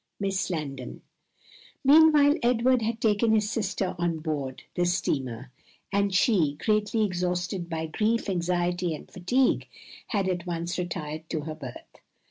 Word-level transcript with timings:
Miss 0.19 0.49
Landon. 0.49 1.03
Meanwhile 1.83 2.35
Edward 2.41 2.81
had 2.81 2.99
taken 2.99 3.33
his 3.35 3.51
sister 3.51 3.95
on 3.99 4.17
board 4.17 4.63
the 4.73 4.83
steamer, 4.87 5.51
and 5.93 6.11
she, 6.11 6.55
greatly 6.55 7.03
exhausted 7.05 7.69
by 7.69 7.85
grief, 7.85 8.27
anxiety, 8.27 8.95
and 8.95 9.11
fatigue, 9.11 9.67
had 10.07 10.27
at 10.27 10.47
once 10.47 10.79
retired 10.79 11.29
to 11.29 11.41
her 11.41 11.53
berth. 11.53 11.97